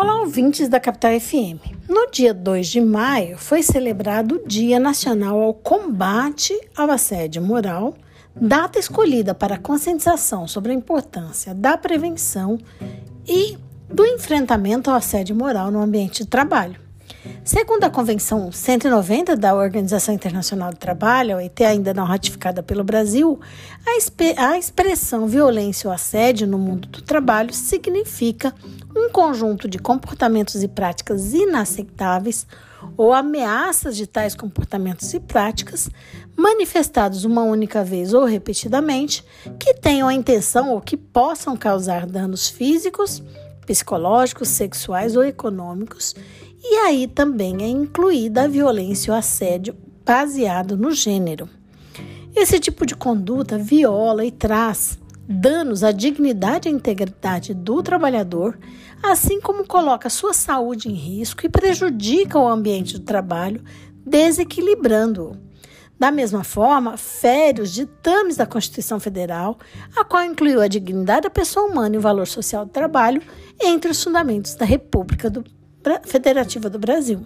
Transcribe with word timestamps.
Olá, 0.00 0.20
ouvintes 0.20 0.66
da 0.66 0.80
Capital 0.80 1.20
FM. 1.20 1.60
No 1.86 2.10
dia 2.10 2.32
2 2.32 2.68
de 2.68 2.80
maio 2.80 3.36
foi 3.36 3.62
celebrado 3.62 4.36
o 4.36 4.48
Dia 4.48 4.80
Nacional 4.80 5.38
ao 5.38 5.52
Combate 5.52 6.58
ao 6.74 6.90
Assédio 6.90 7.42
Moral, 7.42 7.92
data 8.34 8.78
escolhida 8.78 9.34
para 9.34 9.58
conscientização 9.58 10.48
sobre 10.48 10.72
a 10.72 10.74
importância 10.74 11.54
da 11.54 11.76
prevenção 11.76 12.58
e 13.28 13.58
do 13.92 14.06
enfrentamento 14.06 14.88
ao 14.88 14.96
assédio 14.96 15.36
moral 15.36 15.70
no 15.70 15.82
ambiente 15.82 16.22
de 16.22 16.30
trabalho. 16.30 16.80
Segundo 17.44 17.84
a 17.84 17.90
Convenção 17.90 18.50
190 18.50 19.36
da 19.36 19.54
Organização 19.54 20.14
Internacional 20.14 20.70
do 20.70 20.78
Trabalho, 20.78 21.34
a 21.34 21.38
OIT 21.38 21.64
ainda 21.64 21.92
não 21.92 22.04
ratificada 22.04 22.62
pelo 22.62 22.82
Brasil, 22.82 23.38
a, 23.86 24.50
a 24.50 24.58
expressão 24.58 25.26
violência 25.26 25.88
ou 25.88 25.94
assédio 25.94 26.46
no 26.46 26.58
mundo 26.58 26.88
do 26.88 27.02
trabalho 27.02 27.52
significa 27.52 28.54
um 28.96 29.10
conjunto 29.10 29.68
de 29.68 29.78
comportamentos 29.78 30.62
e 30.62 30.68
práticas 30.68 31.34
inaceitáveis 31.34 32.46
ou 32.96 33.12
ameaças 33.12 33.96
de 33.96 34.06
tais 34.06 34.34
comportamentos 34.34 35.12
e 35.12 35.20
práticas 35.20 35.90
manifestados 36.36 37.24
uma 37.24 37.42
única 37.42 37.84
vez 37.84 38.14
ou 38.14 38.24
repetidamente 38.24 39.22
que 39.58 39.74
tenham 39.74 40.08
a 40.08 40.14
intenção 40.14 40.70
ou 40.70 40.80
que 40.80 40.96
possam 40.96 41.56
causar 41.56 42.06
danos 42.06 42.48
físicos, 42.48 43.22
psicológicos, 43.66 44.48
sexuais 44.48 45.16
ou 45.16 45.22
econômicos 45.22 46.14
e 46.62 46.76
aí 46.78 47.06
também 47.06 47.62
é 47.62 47.68
incluída 47.68 48.42
a 48.42 48.48
violência 48.48 49.12
ou 49.12 49.18
assédio 49.18 49.74
baseado 50.04 50.76
no 50.76 50.90
gênero. 50.90 51.48
Esse 52.34 52.60
tipo 52.60 52.86
de 52.86 52.94
conduta 52.94 53.58
viola 53.58 54.24
e 54.24 54.30
traz 54.30 54.98
danos 55.28 55.84
à 55.84 55.92
dignidade 55.92 56.68
e 56.68 56.72
integridade 56.72 57.54
do 57.54 57.82
trabalhador, 57.82 58.58
assim 59.02 59.40
como 59.40 59.66
coloca 59.66 60.10
sua 60.10 60.34
saúde 60.34 60.88
em 60.88 60.94
risco 60.94 61.46
e 61.46 61.48
prejudica 61.48 62.38
o 62.38 62.48
ambiente 62.48 62.98
do 62.98 63.04
trabalho, 63.04 63.62
desequilibrando-o. 64.04 65.36
Da 65.98 66.10
mesma 66.10 66.42
forma, 66.42 66.96
fere 66.96 67.60
os 67.60 67.72
ditames 67.72 68.36
da 68.36 68.46
Constituição 68.46 68.98
Federal, 68.98 69.58
a 69.94 70.02
qual 70.02 70.24
incluiu 70.24 70.60
a 70.60 70.66
dignidade 70.66 71.22
da 71.22 71.30
pessoa 71.30 71.66
humana 71.66 71.94
e 71.94 71.98
o 71.98 72.02
valor 72.02 72.26
social 72.26 72.64
do 72.64 72.72
trabalho 72.72 73.22
entre 73.60 73.90
os 73.90 74.02
fundamentos 74.02 74.54
da 74.54 74.64
República 74.64 75.28
do 75.28 75.44
Federativa 76.04 76.68
do 76.68 76.78
Brasil. 76.78 77.20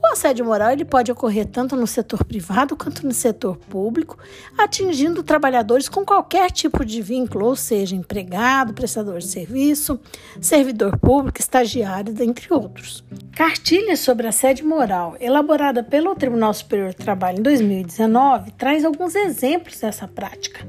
O 0.00 0.12
assédio 0.12 0.44
moral 0.44 0.70
ele 0.70 0.84
pode 0.84 1.10
ocorrer 1.10 1.44
tanto 1.44 1.74
no 1.74 1.86
setor 1.86 2.24
privado 2.24 2.76
quanto 2.76 3.04
no 3.04 3.12
setor 3.12 3.56
público, 3.56 4.16
atingindo 4.56 5.24
trabalhadores 5.24 5.88
com 5.88 6.04
qualquer 6.04 6.52
tipo 6.52 6.84
de 6.84 7.02
vínculo, 7.02 7.46
ou 7.46 7.56
seja, 7.56 7.96
empregado, 7.96 8.72
prestador 8.72 9.18
de 9.18 9.26
serviço, 9.26 9.98
servidor 10.40 10.96
público, 10.98 11.40
estagiário, 11.40 12.14
entre 12.22 12.46
outros. 12.54 13.04
Cartilha 13.34 13.96
sobre 13.96 14.28
assédio 14.28 14.68
moral, 14.68 15.16
elaborada 15.18 15.82
pelo 15.82 16.14
Tribunal 16.14 16.54
Superior 16.54 16.94
do 16.94 17.02
Trabalho 17.02 17.40
em 17.40 17.42
2019, 17.42 18.52
traz 18.52 18.84
alguns 18.84 19.16
exemplos 19.16 19.80
dessa 19.80 20.06
prática 20.06 20.64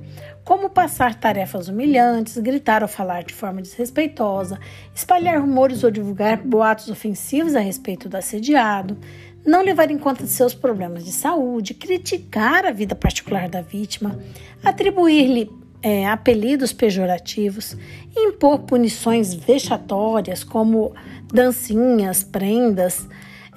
como 0.49 0.67
passar 0.67 1.13
tarefas 1.13 1.67
humilhantes, 1.67 2.35
gritar 2.39 2.81
ou 2.81 2.87
falar 2.87 3.23
de 3.23 3.35
forma 3.35 3.61
desrespeitosa, 3.61 4.59
espalhar 4.95 5.39
rumores 5.39 5.83
ou 5.83 5.91
divulgar 5.91 6.37
boatos 6.37 6.89
ofensivos 6.89 7.55
a 7.55 7.59
respeito 7.59 8.09
do 8.09 8.17
assediado, 8.17 8.97
não 9.45 9.61
levar 9.61 9.91
em 9.91 9.97
conta 9.99 10.25
seus 10.25 10.55
problemas 10.55 11.05
de 11.05 11.11
saúde, 11.11 11.75
criticar 11.75 12.65
a 12.65 12.71
vida 12.71 12.95
particular 12.95 13.47
da 13.47 13.61
vítima, 13.61 14.19
atribuir-lhe 14.63 15.51
é, 15.83 16.07
apelidos 16.07 16.73
pejorativos, 16.73 17.77
impor 18.17 18.57
punições 18.61 19.35
vexatórias 19.35 20.43
como 20.43 20.95
dancinhas, 21.31 22.23
prendas, 22.23 23.07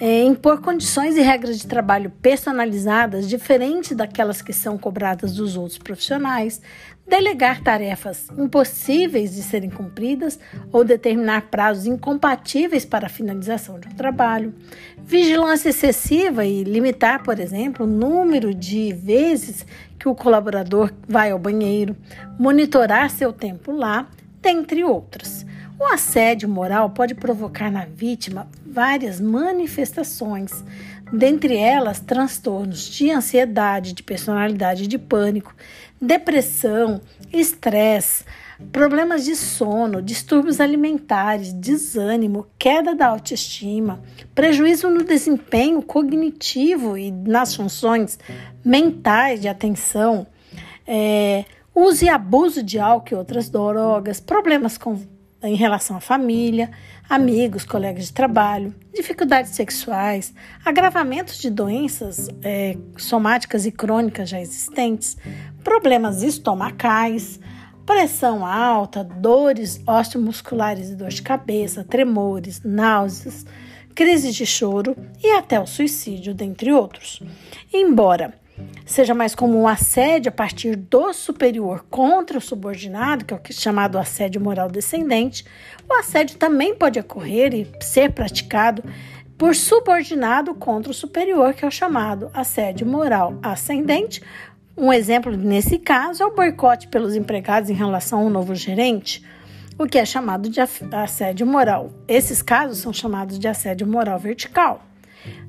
é, 0.04 0.24
impor 0.24 0.60
condições 0.60 1.16
e 1.16 1.20
regras 1.20 1.60
de 1.60 1.66
trabalho 1.68 2.10
personalizadas, 2.20 3.28
diferentes 3.28 3.96
daquelas 3.96 4.42
que 4.42 4.52
são 4.52 4.76
cobradas 4.76 5.36
dos 5.36 5.56
outros 5.56 5.78
profissionais, 5.78 6.60
delegar 7.06 7.62
tarefas 7.62 8.26
impossíveis 8.36 9.32
de 9.32 9.44
serem 9.44 9.70
cumpridas 9.70 10.40
ou 10.72 10.82
determinar 10.82 11.42
prazos 11.42 11.86
incompatíveis 11.86 12.84
para 12.84 13.06
a 13.06 13.08
finalização 13.08 13.78
de 13.78 13.86
um 13.86 13.92
trabalho, 13.92 14.52
vigilância 15.04 15.68
excessiva 15.68 16.44
e 16.44 16.64
limitar, 16.64 17.22
por 17.22 17.38
exemplo, 17.38 17.86
o 17.86 17.88
número 17.88 18.52
de 18.52 18.92
vezes 18.92 19.64
que 20.00 20.08
o 20.08 20.16
colaborador 20.16 20.92
vai 21.08 21.30
ao 21.30 21.38
banheiro, 21.38 21.94
monitorar 22.36 23.08
seu 23.08 23.32
tempo 23.32 23.70
lá, 23.70 24.08
dentre 24.40 24.82
outras. 24.82 25.46
O 25.82 25.86
assédio 25.86 26.48
moral 26.48 26.90
pode 26.90 27.12
provocar 27.12 27.68
na 27.68 27.84
vítima 27.84 28.46
várias 28.64 29.20
manifestações, 29.20 30.64
dentre 31.12 31.56
elas 31.56 31.98
transtornos 31.98 32.84
de 32.84 33.10
ansiedade, 33.10 33.92
de 33.92 34.00
personalidade 34.00 34.86
de 34.86 34.96
pânico, 34.96 35.52
depressão, 36.00 37.00
estresse, 37.32 38.24
problemas 38.70 39.24
de 39.24 39.34
sono, 39.34 40.00
distúrbios 40.00 40.60
alimentares, 40.60 41.52
desânimo, 41.52 42.46
queda 42.56 42.94
da 42.94 43.08
autoestima, 43.08 44.00
prejuízo 44.36 44.88
no 44.88 45.02
desempenho 45.02 45.82
cognitivo 45.82 46.96
e 46.96 47.10
nas 47.10 47.56
funções 47.56 48.20
mentais 48.64 49.40
de 49.40 49.48
atenção, 49.48 50.28
é, 50.86 51.44
uso 51.74 52.04
e 52.04 52.08
abuso 52.08 52.62
de 52.62 52.78
álcool 52.78 53.16
e 53.16 53.18
outras 53.18 53.50
drogas, 53.50 54.20
problemas 54.20 54.78
com 54.78 54.96
em 55.42 55.54
relação 55.54 55.96
à 55.96 56.00
família, 56.00 56.70
amigos, 57.08 57.64
colegas 57.64 58.06
de 58.06 58.12
trabalho, 58.12 58.74
dificuldades 58.94 59.52
sexuais, 59.52 60.32
agravamentos 60.64 61.38
de 61.38 61.50
doenças 61.50 62.28
é, 62.42 62.76
somáticas 62.96 63.66
e 63.66 63.72
crônicas 63.72 64.28
já 64.28 64.40
existentes, 64.40 65.16
problemas 65.64 66.22
estomacais, 66.22 67.40
pressão 67.84 68.46
alta, 68.46 69.02
dores 69.02 69.82
osteomusculares 69.86 70.90
e 70.90 70.94
dor 70.94 71.08
de 71.08 71.22
cabeça, 71.22 71.84
tremores, 71.84 72.62
náuseas, 72.64 73.44
crises 73.94 74.34
de 74.34 74.46
choro 74.46 74.96
e 75.22 75.32
até 75.32 75.60
o 75.60 75.66
suicídio, 75.66 76.34
dentre 76.34 76.72
outros. 76.72 77.22
Embora 77.72 78.34
seja 78.84 79.14
mais 79.14 79.34
comum 79.34 79.62
o 79.62 79.68
assédio 79.68 80.30
a 80.30 80.32
partir 80.32 80.76
do 80.76 81.12
superior 81.12 81.84
contra 81.88 82.38
o 82.38 82.40
subordinado, 82.40 83.24
que 83.24 83.34
é 83.34 83.36
o 83.36 83.40
é 83.40 83.52
chamado 83.52 83.98
assédio 83.98 84.40
moral 84.40 84.70
descendente, 84.70 85.44
o 85.88 85.94
assédio 85.94 86.36
também 86.36 86.74
pode 86.74 86.98
ocorrer 86.98 87.54
e 87.54 87.70
ser 87.80 88.12
praticado 88.12 88.82
por 89.38 89.54
subordinado 89.54 90.54
contra 90.54 90.90
o 90.90 90.94
superior, 90.94 91.54
que 91.54 91.64
é 91.64 91.68
o 91.68 91.70
chamado 91.70 92.30
assédio 92.32 92.86
moral 92.86 93.38
ascendente. 93.42 94.22
Um 94.76 94.92
exemplo 94.92 95.36
nesse 95.36 95.78
caso 95.78 96.22
é 96.22 96.26
o 96.26 96.34
boicote 96.34 96.88
pelos 96.88 97.14
empregados 97.14 97.68
em 97.68 97.74
relação 97.74 98.20
ao 98.20 98.30
novo 98.30 98.54
gerente, 98.54 99.24
o 99.78 99.86
que 99.86 99.98
é 99.98 100.04
chamado 100.04 100.48
de 100.48 100.60
assédio 100.60 101.46
moral. 101.46 101.92
Esses 102.06 102.40
casos 102.40 102.78
são 102.78 102.92
chamados 102.92 103.38
de 103.38 103.48
assédio 103.48 103.86
moral 103.86 104.18
vertical. 104.18 104.86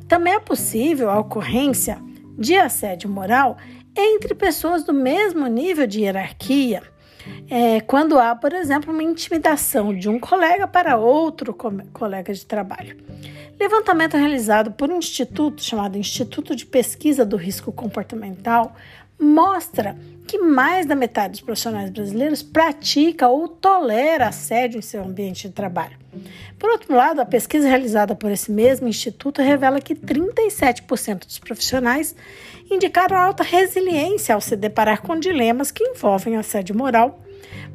Também 0.08 0.34
é 0.34 0.40
possível 0.40 1.10
a 1.10 1.20
ocorrência 1.20 2.00
de 2.38 2.56
assédio 2.56 3.10
moral 3.10 3.58
entre 3.96 4.34
pessoas 4.34 4.84
do 4.84 4.94
mesmo 4.94 5.48
nível 5.48 5.86
de 5.86 6.02
hierarquia. 6.02 6.82
É, 7.50 7.80
quando 7.82 8.20
há, 8.20 8.36
por 8.36 8.52
exemplo, 8.52 8.92
uma 8.92 9.04
intimidação 9.04 9.96
de 9.96 10.10
um 10.10 10.20
colega 10.20 10.68
para 10.68 10.98
outro 10.98 11.56
colega 11.94 12.34
de 12.34 12.46
trabalho. 12.46 12.98
Levantamento 13.60 14.18
realizado 14.18 14.72
por 14.72 14.92
um 14.92 14.98
instituto 14.98 15.64
chamado 15.64 15.98
Instituto 15.98 16.56
de 16.56 16.66
Pesquisa 16.66 17.26
do 17.26 17.38
Risco 17.38 17.72
Comportamental 17.72 18.76
mostra 19.18 19.96
que 20.28 20.38
mais 20.38 20.86
da 20.86 20.96
metade 20.96 21.34
dos 21.34 21.42
profissionais 21.42 21.90
brasileiros 21.90 22.44
pratica 22.44 23.28
ou 23.30 23.48
tolera 23.48 24.28
assédio 24.28 24.80
em 24.80 24.82
seu 24.82 25.04
ambiente 25.04 25.48
de 25.48 25.54
trabalho. 25.54 26.03
Por 26.60 26.70
outro 26.70 26.96
lado, 26.96 27.20
a 27.20 27.26
pesquisa 27.26 27.68
realizada 27.68 28.16
por 28.16 28.32
esse 28.32 28.52
mesmo 28.52 28.88
instituto 28.88 29.42
revela 29.42 29.82
que 29.82 29.96
37% 29.96 31.26
dos 31.26 31.40
profissionais 31.40 32.16
indicaram 32.70 33.18
alta 33.18 33.44
resiliência 33.44 34.36
ao 34.36 34.42
se 34.42 34.56
deparar 34.56 35.02
com 35.02 35.20
dilemas 35.20 35.72
que 35.72 35.84
envolvem 35.84 36.38
assédio 36.38 36.76
moral, 36.76 37.20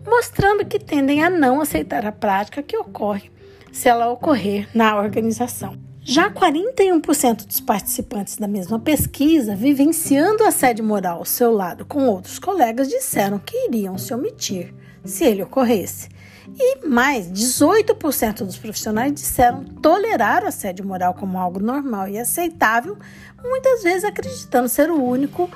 mostrando 0.06 0.64
que 0.64 0.79
tendem 0.79 1.23
a 1.23 1.31
não 1.31 1.61
aceitar 1.61 2.06
a 2.06 2.12
prática 2.12 2.62
que 2.62 2.76
ocorre 2.76 3.31
se 3.70 3.88
ela 3.88 4.11
ocorrer 4.11 4.69
na 4.75 4.99
organização. 4.99 5.76
Já 6.11 6.31
41% 6.31 7.46
dos 7.46 7.61
participantes 7.61 8.38
da 8.38 8.49
mesma 8.49 8.79
pesquisa, 8.79 9.55
vivenciando 9.55 10.43
assédio 10.43 10.82
moral 10.82 11.19
ao 11.19 11.25
seu 11.26 11.52
lado 11.52 11.84
com 11.84 12.06
outros 12.06 12.38
colegas, 12.38 12.88
disseram 12.88 13.38
que 13.38 13.67
iriam 13.67 13.99
se 13.99 14.14
omitir 14.14 14.73
se 15.05 15.25
ele 15.25 15.43
ocorresse. 15.43 16.08
E 16.56 16.87
mais, 16.87 17.31
18% 17.31 18.45
dos 18.45 18.56
profissionais 18.56 19.12
disseram 19.12 19.65
tolerar 19.65 20.45
o 20.45 20.49
assédio 20.49 20.87
moral 20.87 21.15
como 21.15 21.39
algo 21.39 21.61
normal 21.61 22.09
e 22.09 22.19
aceitável, 22.19 22.97
muitas 23.43 23.83
vezes 23.83 24.05
acreditando 24.05 24.69
ser 24.69 24.91
o 24.91 25.03
único 25.03 25.50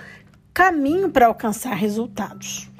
caminho 0.52 1.08
para 1.08 1.26
alcançar 1.26 1.74
resultados. 1.74 2.72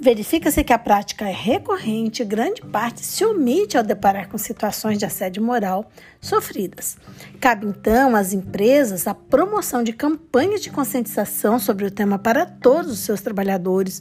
Verifica-se 0.00 0.62
que 0.62 0.72
a 0.72 0.78
prática 0.78 1.28
é 1.28 1.32
recorrente 1.32 2.22
e 2.22 2.24
grande 2.24 2.62
parte 2.62 3.04
se 3.04 3.24
omite 3.24 3.76
ao 3.76 3.82
deparar 3.82 4.28
com 4.28 4.38
situações 4.38 4.96
de 4.96 5.04
assédio 5.04 5.42
moral 5.42 5.90
sofridas. 6.20 6.96
Cabe 7.40 7.66
então 7.66 8.14
às 8.14 8.32
empresas 8.32 9.08
a 9.08 9.14
promoção 9.14 9.82
de 9.82 9.92
campanhas 9.92 10.60
de 10.60 10.70
conscientização 10.70 11.58
sobre 11.58 11.84
o 11.84 11.90
tema 11.90 12.16
para 12.16 12.46
todos 12.46 12.92
os 12.92 13.00
seus 13.00 13.20
trabalhadores, 13.20 14.00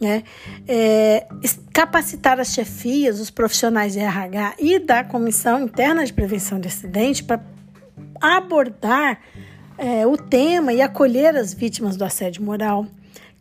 né? 0.00 0.24
É, 0.66 1.26
capacitar 1.72 2.40
as 2.40 2.48
chefias, 2.48 3.20
os 3.20 3.30
profissionais 3.30 3.92
de 3.92 4.00
RH 4.00 4.54
e 4.58 4.78
da 4.78 5.04
Comissão 5.04 5.60
Interna 5.60 6.04
de 6.04 6.12
Prevenção 6.12 6.58
de 6.58 6.68
Acidente 6.68 7.22
para 7.22 7.40
abordar 8.20 9.20
é, 9.78 10.06
o 10.06 10.16
tema 10.16 10.72
e 10.72 10.80
acolher 10.80 11.36
as 11.36 11.54
vítimas 11.54 11.96
do 11.96 12.04
assédio 12.04 12.42
moral 12.42 12.86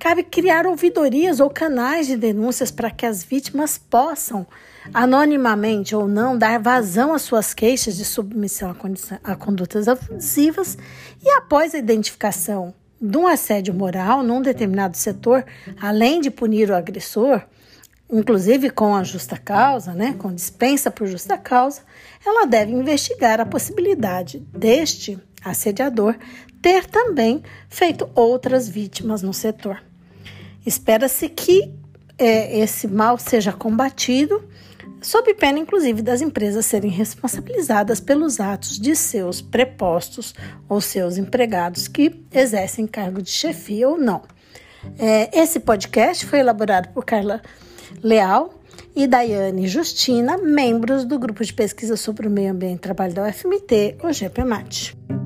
Cabe 0.01 0.24
criar 0.24 0.65
ouvidorias 0.65 1.39
ou 1.39 1.48
canais 1.48 2.07
de 2.07 2.18
denúncias 2.18 2.71
para 2.71 2.89
que 2.89 3.06
as 3.06 3.24
vítimas 3.24 3.77
possam, 3.77 4.48
anonimamente 4.92 5.95
ou 5.95 6.07
não, 6.07 6.36
dar 6.36 6.59
vazão 6.59 7.13
às 7.13 7.21
suas 7.21 7.53
queixas 7.53 7.95
de 7.95 8.03
submissão 8.03 8.75
a, 9.24 9.36
condutas 9.36 9.88
abusivas 9.88 10.75
e, 11.24 11.30
após 11.30 11.75
a 11.75 11.77
identificação 11.77 12.74
de 13.01 13.18
um 13.18 13.25
assédio 13.25 13.74
moral 13.74 14.21
num 14.21 14.42
determinado 14.42 14.95
setor, 14.95 15.44
além 15.81 16.21
de 16.21 16.30
punir 16.30 16.69
o 16.69 16.75
agressor, 16.75 17.42
inclusive 18.12 18.69
com 18.69 18.94
a 18.94 19.03
justa 19.03 19.38
causa, 19.38 19.94
né, 19.94 20.13
com 20.19 20.33
dispensa 20.33 20.92
por 20.92 21.07
justa 21.07 21.38
causa, 21.38 21.81
ela 22.25 22.45
deve 22.45 22.71
investigar 22.71 23.39
a 23.39 23.45
possibilidade 23.45 24.39
deste 24.56 25.18
assediador 25.44 26.15
ter 26.62 26.86
também 26.86 27.42
feito 27.68 28.07
outras 28.13 28.69
vítimas 28.69 29.24
no 29.24 29.33
setor. 29.33 29.81
Espera-se 30.63 31.27
que 31.27 31.74
é, 32.19 32.59
esse 32.59 32.88
mal 32.88 33.18
seja 33.18 33.51
combatido, 33.51 34.44
sob 35.01 35.33
pena, 35.33 35.59
inclusive, 35.59 36.01
das 36.01 36.21
empresas 36.21 36.65
serem 36.65 36.92
responsabilizadas 36.92 38.00
pelos 38.00 38.39
atos 38.39 38.80
de 38.80 38.95
seus 38.95 39.42
prepostos 39.42 40.33
ou 40.69 40.80
seus 40.80 41.18
empregados 41.18 41.88
que 41.88 42.24
exercem 42.31 42.88
cargo 42.88 43.21
de 43.21 43.31
chefia 43.31 43.89
ou 43.89 43.98
não. 43.98 44.21
É, 44.98 45.39
esse 45.39 45.59
podcast 45.59 46.25
foi 46.25 46.39
elaborado 46.39 46.89
por 46.94 47.06
Carla 47.06 47.42
Leal 48.01 48.53
e 48.95 49.07
Daiane 49.07 49.68
Justina, 49.68 50.38
membros 50.38 51.06
do 51.06 51.18
grupo 51.19 51.44
de 51.44 51.53
pesquisa 51.53 51.95
sobre 51.95 52.27
o 52.27 52.31
meio 52.31 52.51
ambiente 52.51 52.77
e 52.77 52.81
trabalho 52.81 53.13
da 53.13 53.27
UFMT, 53.27 53.98
o 54.03 54.12
GPMAT. 54.12 55.20